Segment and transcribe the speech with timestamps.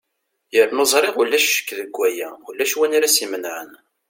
[0.55, 3.71] yernu ẓriɣ ulac ccek deg waya ulac win ara s-imenɛen